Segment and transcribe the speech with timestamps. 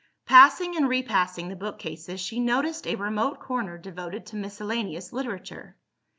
[0.25, 5.77] Passing and repassing the bookcases, she noticed a remote corner devoted to miscellaneous literature.